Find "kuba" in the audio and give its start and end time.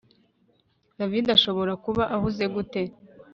1.83-2.03